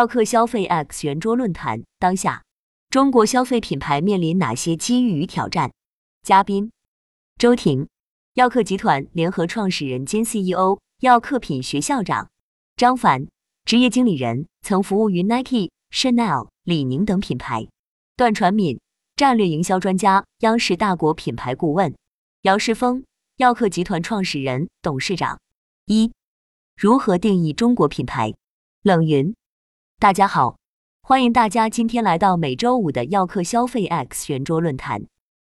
[0.00, 2.42] 奥克消费 X 圆桌论坛：当下
[2.88, 5.70] 中国消费品牌面临哪些机遇与挑战？
[6.22, 6.72] 嘉宾：
[7.36, 7.86] 周婷，
[8.32, 12.28] 耀客集团联合创始人兼 CEO，耀客品学校长；
[12.76, 13.26] 张凡，
[13.66, 17.68] 职业经理人，曾服务于 Nike、Chanel、李宁等品牌；
[18.16, 18.80] 段传敏，
[19.16, 21.92] 战略营销专家，央视大国品牌顾问；
[22.44, 23.04] 姚世峰，
[23.36, 25.38] 耀客集团创始人、董事长。
[25.84, 26.10] 一、
[26.74, 28.32] 如何定义中国品牌？
[28.82, 29.34] 冷云。
[30.00, 30.56] 大家好，
[31.02, 35.02] 欢迎大家今天来到每周五的耀客消费 X 圆桌论坛。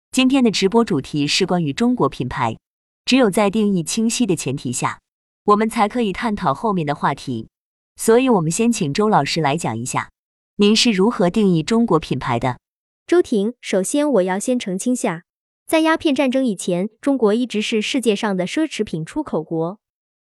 [0.09, 2.57] 今天的直播主题是关于中国品牌。
[3.05, 4.99] 只有在定义清晰的前提下，
[5.43, 7.49] 我们才可以探讨后面的话题。
[7.97, 10.09] 所以，我们先请周老师来讲一下，
[10.55, 12.57] 您是如何定义中国品牌的？
[13.05, 15.21] 周婷，首先我要先澄清下，
[15.67, 19.77] 在鸦片战争以前，中国一直是世界上的奢侈品出口国。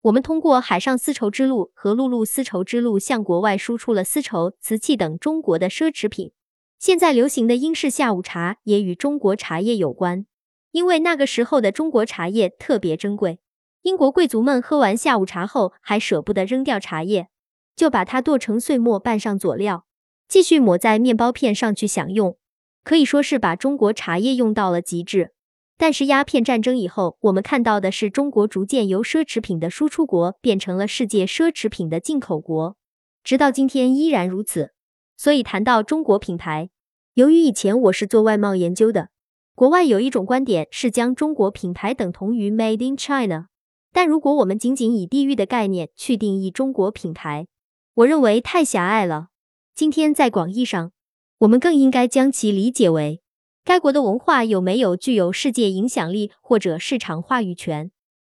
[0.04, 6.34] 我们通过海上丝绸之路和陆路丝绸之路向国外输出了丝绸、瓷器等中国的奢侈品。
[6.78, 10.26] 现在流行的英式下午茶也与中国茶叶有关，
[10.72, 13.40] 因为那个时候的中国茶叶特别珍贵。
[13.84, 17.30] 英国贵族们喝完下午茶后还舍不得扔掉茶叶，
[17.74, 19.86] 就把它剁成碎末，拌上佐料，
[20.28, 22.38] 继续抹在面包片上去享用，
[22.84, 25.32] 可以说是把中国茶叶用到了极致。
[25.78, 32.78] 但是鸦片战争以后，我们看到的是中国逐渐由奢侈品的输出国变成了世界奢侈品的进口国，
[33.24, 34.72] 直到今天依然如此。
[35.18, 36.70] 所以谈到中国品牌，
[37.16, 39.10] 由于以前我是做外贸研究的，
[39.56, 43.48] 国外有一种观点是将中国品牌等同于 Made in China。
[43.92, 47.48] 但如果我们仅仅以地域的概念去定义中国品牌，
[47.96, 49.30] 我认为太狭隘了。
[49.76, 50.92] 今天在广义上，
[51.40, 53.23] 我们更应该将其理解为。
[53.66, 57.92] 该国的文化有没有具有世界影响力或者市场话语权？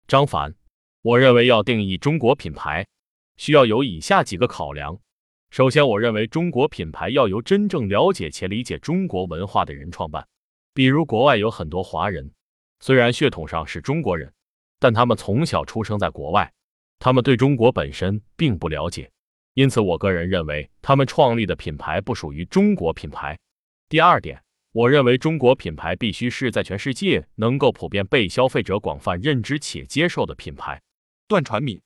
[0.08, 0.56] 张凡，
[1.02, 2.84] 我认为要定义中国品牌，
[3.36, 4.98] 需要有以下几个考量。
[5.50, 10.26] 首先，我认为中国品牌要由真正了解且理解中国文化的人创办。
[10.74, 12.32] 比如，国外有很多华人，
[12.80, 14.32] 虽然血统上是中国人，
[14.80, 16.52] 但他们从小出生在国外，
[16.98, 19.08] 他们对中国本身并不了解，
[19.54, 23.38] 因此，我个人认为他们创立的品牌不属于中国品牌。
[23.88, 24.42] 第二点。
[24.72, 30.80] 我认为中国品牌必须是在全世界能够普遍被消费者广泛认知且接受的品牌。
[31.26, 31.82] 段传敏，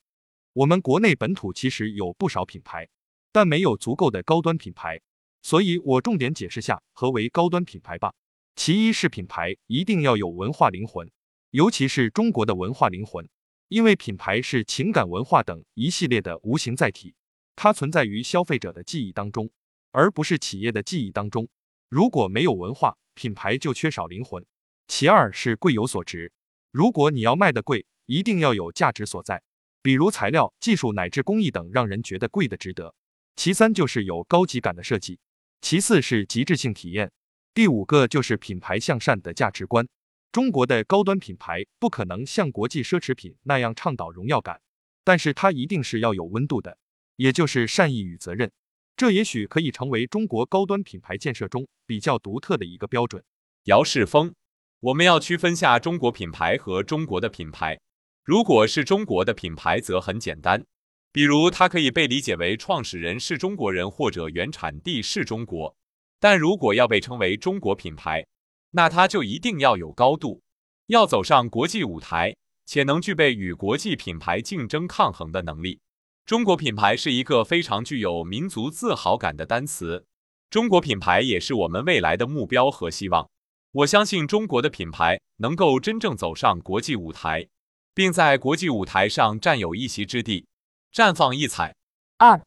[0.53, 2.87] 我们国内本土其实有不少品牌，
[3.33, 5.01] 但没有足够的高端品牌，
[5.41, 8.13] 所以我重点解释下何为高端品牌吧。
[8.55, 11.11] 其一是品牌一定要有文化灵魂，
[11.53, 13.27] 尤其是中国的文化灵魂，
[13.69, 17.15] 因为品牌是情感文化等一系列的无形载体，
[17.57, 19.49] 它存在于消费者的记忆当中，
[19.91, 21.49] 而不是企业的记忆当中。
[21.89, 24.45] 如果没有文化，品牌就缺少灵魂。
[24.89, 26.33] 其二是贵有所值，
[26.71, 29.43] 如果你要卖的贵，一定要有价值所在，
[29.83, 32.95] 比如材料、技术乃至工艺等，让人觉得贵的值得。
[33.37, 35.19] 其三就是有高级感的设计，
[35.61, 37.11] 其四是极致性体验，
[37.55, 39.89] 第五个就是品牌向善的价值观。
[40.31, 44.61] 中国的高端品牌不可能像国际奢侈品那样倡导荣耀感，
[45.05, 46.77] 但是它一定是要有温度的，
[47.17, 48.51] 也就是善意与责任。
[48.97, 53.23] 这也许可以成为中国高端品牌建设中比较独特的一个标准。
[53.65, 54.33] 姚世峰，
[54.81, 57.81] 我们要区分下中国品牌和中国的品牌。
[58.23, 60.65] 如果是中国的品牌，则很简单，
[61.13, 65.77] 比如它可以被理解为创始人是中国人或者原产地是中国。
[66.21, 68.25] 但如果要被称为中国品牌，
[68.71, 70.41] 那它就一定要有高度，
[70.87, 72.35] 要走上国际舞台，
[72.65, 75.81] 且能具备与国际品牌竞争抗衡的能力。
[76.27, 80.07] 中国品牌是一个非常具有民族自豪感的单词，
[80.49, 83.29] 中国品牌也是我们未来的目标和希望。
[83.73, 87.49] 我相信中国的品牌能够真正走上国际舞台，
[87.93, 90.47] 并在国际舞台上占有一席之地，
[90.91, 91.77] 绽放异彩。
[92.17, 92.41] 二，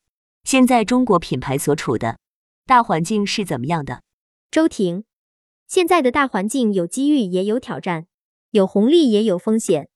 [0.44, 2.18] 现在中国品牌所处的
[2.66, 4.02] 大环境是怎么样的？
[4.50, 5.04] 周婷，
[5.68, 8.08] 现在的大环境有机遇也有挑战，
[8.50, 9.88] 有红利也有风险。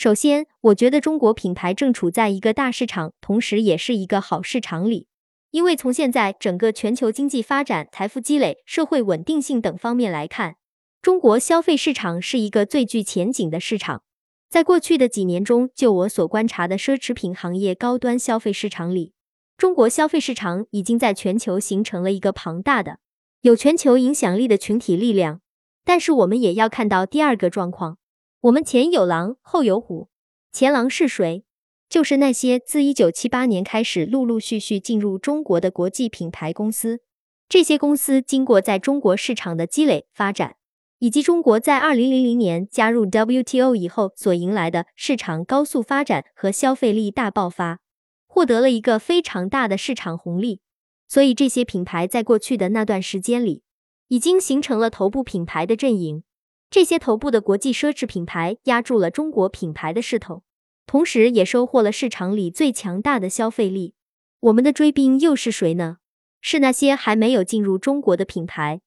[0.00, 5.08] 首先，我觉得中国品牌正处在一个大市场，同时也是一个好市场里。
[5.50, 10.54] 因为从现在整个全球经济发展、财富积累、社会稳定性等方面来看，
[11.02, 14.04] 中国消费市场是一个最具前景的市场。
[14.48, 19.14] 在过去的几年中，就我所观察的奢侈品行业高端消费市场里，
[19.56, 23.00] 中国消费市场已经在全球形成了一个庞大的、
[23.40, 25.40] 有全球影响力的群体力量。
[25.84, 27.98] 但是，我们也要看到第二个状况。
[28.42, 30.10] 我们前有狼，后有虎。
[30.52, 31.44] 前狼是谁？
[31.88, 37.00] 就是那些自一九七八年开始陆陆续续进入中国的国际品牌公司。
[37.48, 40.54] 这些公司经过在中国市场的积累发展，
[41.00, 47.80] 以及中国在二零零零年加入 WTO 以后所迎来的市场高速发展和消费力大爆发，
[48.28, 50.60] 获得了一个非常大的市场红利。
[51.08, 53.64] 所以这些品牌在过去的那段时间里，
[54.06, 56.22] 已经形成了头部品牌的阵营。
[56.70, 60.42] 这些头部的国际奢侈品牌压住了中国品牌的势头，
[60.86, 63.94] 同时也收获了市场里最强大的消费力。
[64.40, 65.96] 我们的追兵又是谁呢？
[66.42, 68.80] 是那些还没有进入中国的品牌。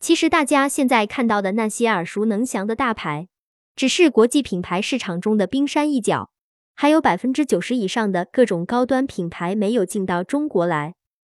[0.00, 3.28] 其实大家现在看到的那些耳熟能详的大牌，
[3.76, 6.30] 只是国际品牌市场中的冰山一角，
[6.74, 10.94] 还有百分之九十以上的各种高端品牌没有进到中国来，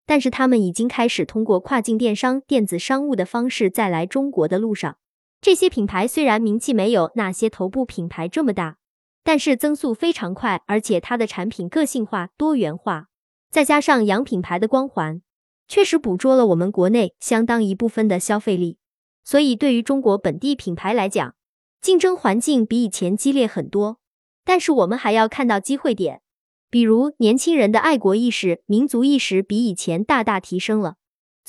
[0.06, 4.96] 但是他们已经开始通过跨境电商、电子商务的方式在来中国的路上。
[5.40, 8.76] 这些品牌虽然名气没有那些头部品牌这么大，
[9.24, 13.06] 但是增速非常快，而且它的产品个性化、多元化，
[13.50, 15.22] 再加上洋品牌的光环。
[15.66, 18.76] 确实捕捉了我们国内相当一部分的消费力，
[19.24, 21.34] 所以对于中国本地品牌来讲，
[21.80, 23.98] 竞争环境比以前激烈很多。
[24.44, 26.20] 但是我们还要看到机会点，
[26.68, 30.96] 比如年轻人的爱国意识、民族意识比以前大大提升了。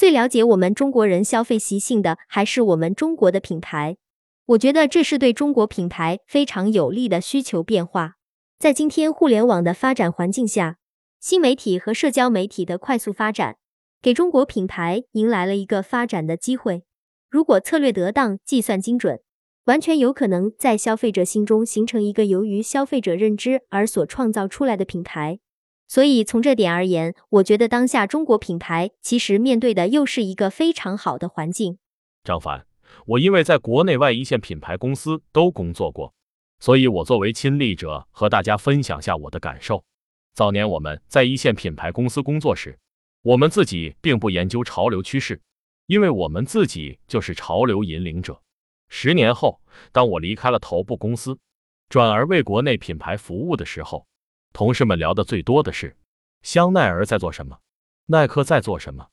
[0.02, 3.98] 最了解我们中国人消费习性的还是我们中国的品牌，
[4.48, 8.14] 我觉得这是对中国品牌非常有利的需求变化。
[8.58, 10.78] 在今天互联网的发展环境下，
[11.20, 13.58] 新媒体和社交媒体的快速发展。
[14.02, 16.82] 给中国品牌迎来了一个发展的机会。
[17.30, 19.20] 如果策略得当、计算精准，
[19.66, 25.38] 完全有可能在消费者心中形成一个由于消费者认知而所创造出来的品牌。
[25.92, 31.80] 所以从这点而言，我觉得当下中国品牌其实面对的又是一个非常好的环境。
[32.24, 32.66] 张凡，
[33.08, 36.14] 我因为在国内外一线品牌公司都工作过，
[36.62, 39.84] 所以我作为亲历者和大家分享下我的感受。
[40.34, 42.80] 早年我们在一线品牌公司工作时，
[43.24, 45.42] 我们自己并不研究潮流趋势，
[45.88, 48.42] 因为我们自己就是潮流引领者。
[48.88, 49.60] 十年后，
[49.92, 51.38] 当我离开了头部公司，
[51.90, 54.08] 转而为国内品牌服务的时候，
[54.54, 55.96] 同事们聊的最多的是
[56.42, 57.60] 香奈儿在做什么，
[58.08, 59.08] 耐克在做什么。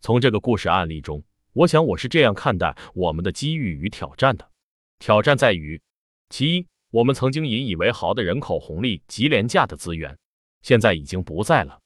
[0.00, 4.50] 从这个故事案例中，我想我是这样看待我们的机遇与挑战的：
[4.98, 5.80] 挑战在于，
[6.28, 10.18] 其一，我们曾经引以为豪的人口红利及廉价的资源，
[10.62, 11.78] 现在已经不在了。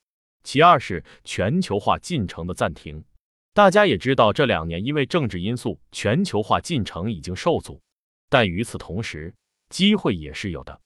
[0.42, 3.04] 其二是全球化进程的暂停，
[3.52, 7.80] 大家也知道，这两年因为政治因素，全球化进程已经受阻。
[8.28, 9.34] 但与此同时，
[9.68, 10.80] 机会也是有的。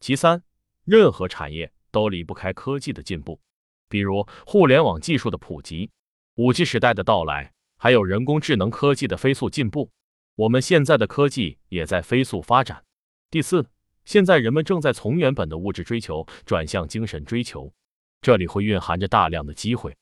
[0.00, 0.42] 其三，
[0.86, 3.40] 任何产业都离不开科技的进步，
[3.88, 5.90] 比如互联网技术的普及、
[6.36, 9.90] 五 G 时代的到来，还有人工智能科技的飞速进步。
[10.36, 12.84] 我们现在的科技也在飞速发展。
[13.30, 13.66] 第四，
[14.04, 17.72] 现在人们正在从原本的物质追求转向精神追求。
[18.20, 19.96] 这里会蕴含着大量的机会。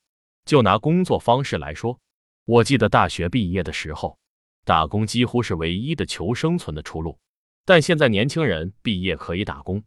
[0.44, 1.98] 就拿工作方式来说，
[2.44, 4.18] 我记得大学毕业的时候，
[4.66, 7.18] 打工几乎是唯一的求生存的出路。
[7.64, 9.82] 但现在年轻人毕业可以打工，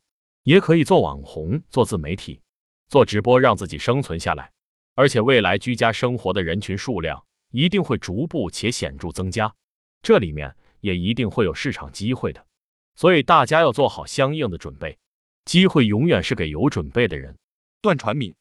[0.48, 2.40] 也可以做网红、做自媒体、
[2.88, 4.50] 做直播，让自己生存下来。
[4.96, 7.22] 而且未来居家生活的人群数量
[7.52, 9.54] 一定会逐步且显著增加，
[10.02, 12.48] 这里面也一定会有市场机会的。
[12.96, 14.98] 所以大家要做好相应的准备，
[15.44, 17.38] 机会永远是给有准备的人。
[17.82, 18.34] 段传敏，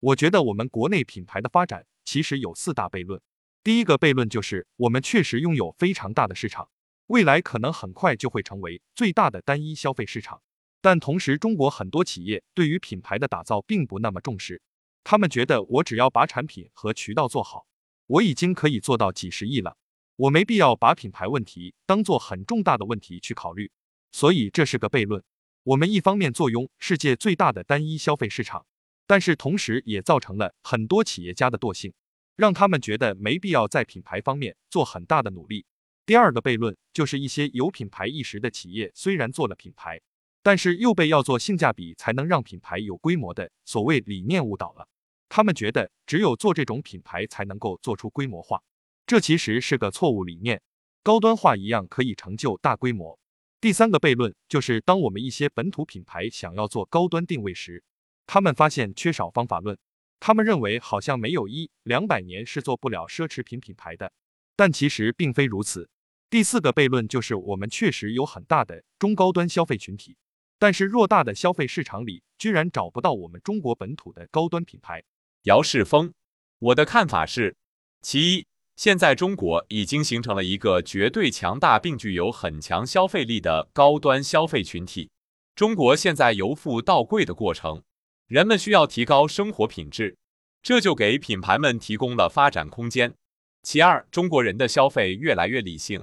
[0.00, 3.20] 我觉得我们国内品牌的发展其实有四大悖论。
[3.62, 6.68] 第一个悖论就是我们确实拥有非常大的市场，
[7.06, 10.42] 未来可能很快就会成为最大的单一消费市场。
[10.84, 14.60] 但同时，中国很多企业对于品牌的打造并不那么重视，
[15.02, 17.66] 他们觉得我只要把产品和渠道做好，
[18.06, 19.78] 我已经可以做到几十亿了，
[20.16, 23.72] 我没必要把品牌问题当做很重大的问题去考虑。
[24.12, 25.24] 所以这是个悖论。
[25.62, 28.66] 我们一方面坐拥世界最大的单一消费市场。
[29.06, 31.94] 但是同时也造成了很多企业家的惰性，
[32.36, 35.64] 让他们觉得没必要在品牌方面做很大的努力。
[36.04, 39.98] 第二个悖论就是一些有品牌意识的企业虽然做了品牌，
[40.44, 44.86] 但是又被要做性价比才能让品牌有规模的所谓理念误导了。
[45.30, 48.62] 他们觉得只有做这种品牌才能够做出规模化，
[49.06, 50.60] 这其实是个错误理念。
[51.02, 53.18] 高端化一样可以成就大规模。
[53.58, 57.82] 第三个悖论就是当我们一些本土品牌想要做高端定位时，
[58.26, 59.78] 他们发现缺少方法论，
[60.20, 64.12] 他们认为好像没有一两百年是做不了奢侈品品牌的，
[64.54, 65.88] 但其实并非如此。
[66.28, 70.16] 第四个悖论就是我们确实有很大的中高端消费群体，
[70.58, 75.02] 但是偌大的消费市场里居然找不到我们中国本土的高端品牌。
[75.42, 76.12] 姚世峰，
[76.58, 77.56] 我的看法是：
[78.00, 78.46] 其一，
[78.76, 85.10] 现在中国已经形成了一个绝对强大并具有很强消费力的高端消费群体，
[85.54, 87.82] 中国现在由富到贵的过程。
[88.26, 90.16] 人们需要提高生活品质，
[90.62, 93.14] 这就给品牌们提供了发展空间。
[93.62, 96.02] 其二，中国人的消费越来越理性，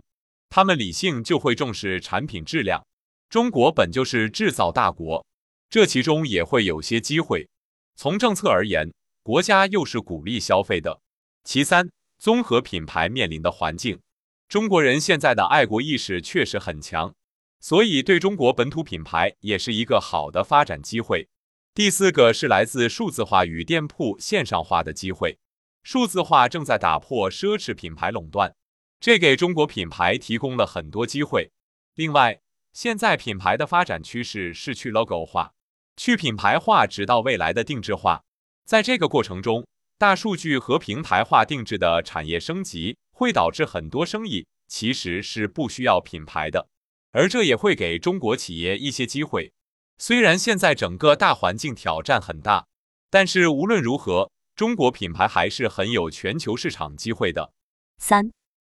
[0.50, 2.86] 他们理性就会重视产品质量。
[3.32, 5.26] 中国本就是制造大国，
[5.70, 7.48] 这其中也会有些机会。
[7.96, 8.92] 从政策而言，
[9.24, 11.00] 国家又是鼓励消费的，
[11.46, 14.02] 其三，综合品牌面临的环境，
[14.50, 17.16] 中国人现在的爱国意识确实很强，
[17.62, 21.30] 所以对中国本土品牌也是一个好的发展机会。
[21.74, 25.40] 第四个是来自数字化与店铺线上化的机会，
[25.84, 28.54] 数字化正在打破奢侈品牌垄断，
[29.00, 31.50] 这给中国品牌提供了很多机会。
[31.96, 32.42] 另外，
[32.74, 35.54] 现在品牌的发展趋势是去 logo 化、
[35.98, 38.24] 去品牌化，直到未来的定制化。
[38.66, 46.70] 在这个过程中，大数据和平台化定制的产业升级，会导致很多生意其实是不需要品牌的，
[47.12, 49.52] 而这也会给中国企业一些机会。
[49.98, 52.66] 虽然现在整个大环境挑战很大，
[53.10, 57.52] 但是无论如何，中国品牌还是很有全球市场机会的。
[57.98, 58.32] 三，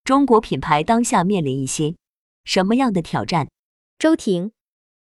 [0.03, 1.95] 中国品牌当下面临一些
[2.45, 3.49] 什么样的挑战？
[4.03, 4.51] 周婷，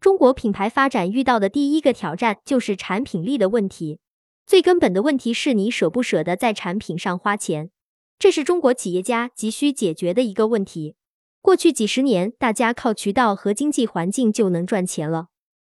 [0.00, 4.00] 中国品牌发展遇到的第一个挑战就是产品力的问题。
[4.46, 7.70] 最根本的问题是你舍不舍得在产品上花钱，
[8.18, 10.96] 这是中国企业家急需解决的一个问题。
[11.42, 15.26] 过去几十年，大家靠渠道和经济环境就能赚钱了，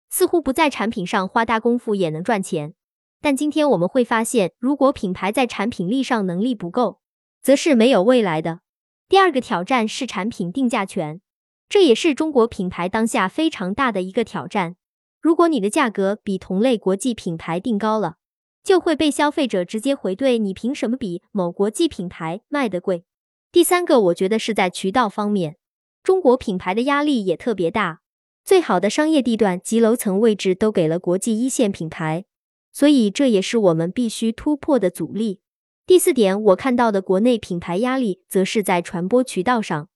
[0.09, 2.73] 似乎不在产品上花大功夫也能赚钱。
[3.21, 6.99] 但今天我们会发现，如果品牌在产品力上能力不够，
[7.43, 8.61] 则是没有未来的。
[9.07, 11.21] 第二个挑战是产品定价权，
[11.71, 14.75] 这也是中国品牌当下非常大的一个挑战。
[15.21, 18.17] 如果你的价格比同类国际品牌定高了，
[18.61, 23.05] 就会被消费者直接回怼你凭什么比某国际品牌卖的贵？
[23.53, 25.55] 第三个，我觉得是在渠道方面，
[26.03, 28.01] 中国品牌的压力也特别大。
[28.43, 32.25] 最好的商业地段及楼层位置都给了国际一线品牌，
[32.73, 35.39] 所以这也是我们必须突破的阻力。
[35.87, 39.87] 第四点，我看到的国内品牌压力，则是在传播渠道上。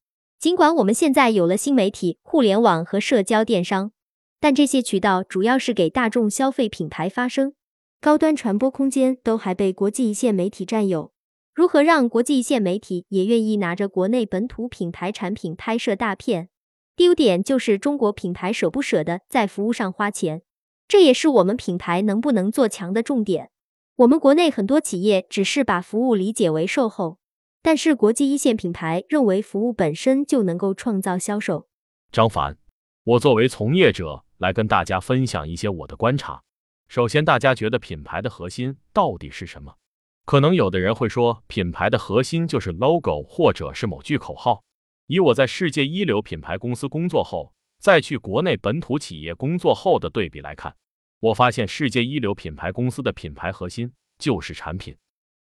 [0.46, 3.92] 尽管我们现在有了新媒体、互联网和社交电商，
[4.40, 7.56] 但这些渠道主要是给大众消费品牌发声。
[8.00, 11.12] 高端传播空间都还被国际一线媒体占有，
[11.56, 16.50] 如何让国际一线媒体也愿意拿着国内本土品牌产品拍摄大片？
[16.96, 20.44] 第五点就是中国品牌舍不舍得在服务上花钱，
[20.88, 23.50] 这也是我们品牌能不能做强的重点。
[23.96, 27.18] 我们国内很多企业只是把服务理解为售后，
[27.66, 31.68] 但是国际一线品牌认为服务本身就能够创造销售。
[32.12, 32.60] 张凡，
[33.04, 36.44] 我作为从业者来跟大家分享一些我的观察。
[36.88, 39.78] 首先，大家觉得品牌的核心到底是什么？
[40.26, 44.64] 可能有的人会说，品牌的核心就是 logo 或者是某句口号。
[45.08, 50.76] 以我在世界一流品牌公司工作后，再去国内本土企业工作后的对比来看，
[51.20, 54.96] 我发现世界一流品牌公司的品牌核心就是产品，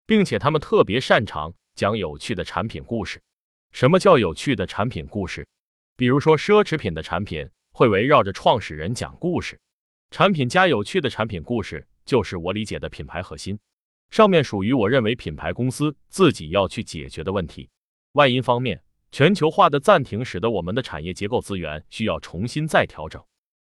[0.07, 3.21] 并且他们特别擅长讲有趣的产品故事。
[3.71, 5.45] 什么叫有趣的产品故事？
[5.97, 9.59] 比如说，奢侈品的产品会围绕着创始人讲故事。
[10.11, 13.59] 产品加有趣的产品故事，就是我理解的品牌核心。
[14.11, 17.69] 上面属于我认为品牌公司自己要去解决的问题。
[18.13, 23.21] 外因方面，全球化的暂停使得我们的产业结构资源需要重新再调整。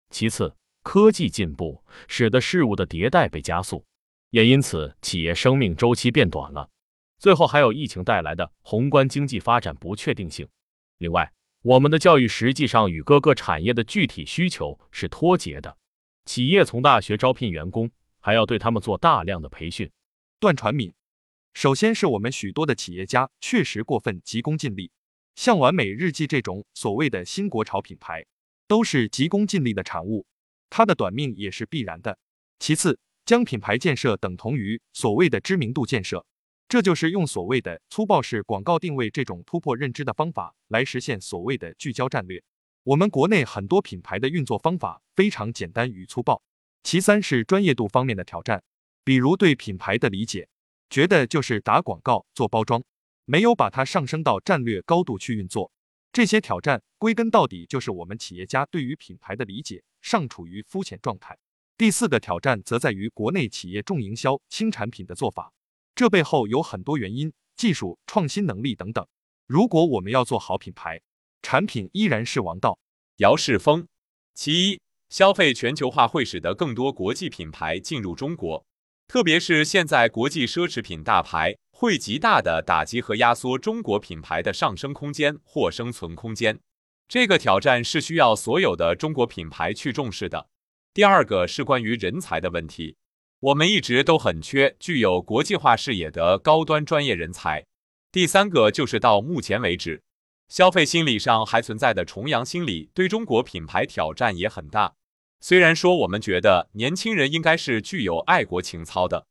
[0.09, 3.85] 其次，科技进步使得事物的迭代被加速，
[4.31, 6.71] 也因此企业生命周期变短了。
[7.19, 10.49] 最后还有疫情带来的宏观经济发展不确定性。
[10.99, 11.33] 另外，
[11.63, 15.77] 我们的教育实际上与各个产业的具体需求是脱节的。
[16.25, 19.91] 企业从大学招聘员工，还要对他们做大量的培训。
[20.39, 20.93] 段传敏，
[21.55, 24.93] 首先是我们许多的企业家确实过分急功近利，
[25.35, 28.25] 像完美日记这种所谓的新国潮品牌，
[28.69, 30.27] 都是急功近利的产物，
[30.71, 32.17] 它的短命也是必然的。
[32.61, 36.25] 其次，将品牌建设等同于所谓的知名度建设，
[36.69, 42.43] 这就是用所谓的粗暴式广告定位这种突破认知的方法来实现所谓的聚焦战略。
[42.83, 46.43] 我们国内很多品牌的运作方法非常简单与粗暴。
[46.83, 48.63] 其三是专业度方面的挑战，
[49.03, 50.47] 比如对品牌的理解，
[50.91, 52.85] 觉得就是打广告做包装，
[53.25, 55.73] 没有把它上升到战略高度去运作。
[56.13, 61.39] 这些挑战归根到底就是我们企业家对于品牌的理解尚处于肤浅状态。
[61.79, 65.53] 第四个挑战则在于国内企业重营销轻产品的做法，
[65.99, 69.05] 这背后有很多原因，技术创新能力等等。
[69.49, 71.01] 如果我们要做好品牌，
[71.43, 72.79] 产品依然是王道。
[73.17, 73.85] 姚世峰，
[74.33, 78.65] 其一，消费全球化会使得更多国际品牌进入中国，
[79.09, 86.61] 特别是现在国际奢侈品大牌会极大的打击和压缩中国品牌的上升空间或生存空间。
[87.09, 90.49] 这个挑战是需要所有的中国品牌去重视的。
[90.95, 92.95] 第二个是关于人才的问题，
[93.41, 97.65] 我们一直都很缺具有国际化视野的高端专业人才。
[98.11, 100.03] 第三个就是到目前为止。
[100.49, 104.95] 消费心理上还存在的崇洋心理，对中国品牌挑战也很大。
[105.41, 109.27] 虽然说我们觉得年轻人应该是具有爱国情操的，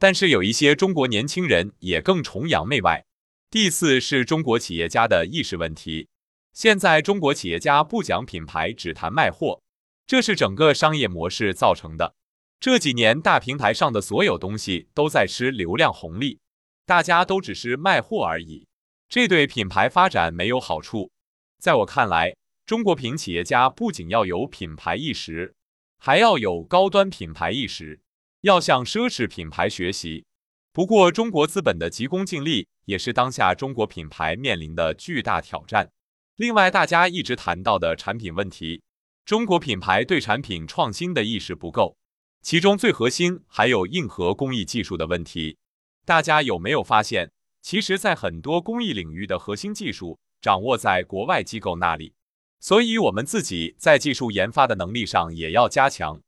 [0.00, 3.04] 但是有一些中国年轻人也更崇洋媚外。
[3.48, 6.08] 第四是中国企业家的意识问题。
[6.52, 9.62] 现在中国企业家不讲品牌，只谈卖货，
[10.04, 12.16] 这是整个商业模式造成的。
[12.62, 16.38] 这几年大平台上的所有东西都在吃流量红利，
[16.86, 18.68] 大家都只是卖货而已，
[19.08, 21.10] 这对品牌发展没有好处。
[21.58, 25.56] 在我看来，中国品企业家不仅要有品牌意识，
[25.98, 28.00] 还要有高端品牌意识，
[28.42, 30.24] 要向奢侈品牌学习。
[30.72, 35.90] 不过，中国资本的急功近利也是当下中国品牌面临的巨大挑战。
[36.36, 38.84] 另外，大家一直谈到的产品问题，
[39.24, 41.96] 中国品牌对产品创新的意识不够，
[42.42, 45.56] 其中最核心还有硬核工艺技术的问题。
[46.04, 47.30] 大家有没有发现，
[47.62, 52.12] 其实，在很多工艺领域的核心技术掌握在国外机构那里，
[52.58, 56.20] 所以我们自己在技术研发的能力上也要加强。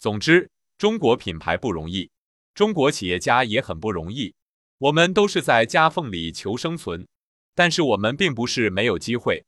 [0.00, 2.10] 总之，中国品牌不容易。
[2.52, 4.34] 中国企业家也很不容易，
[4.78, 7.06] 我们都是在夹缝里求生存，
[7.54, 9.44] 但是我们并不是没有机会。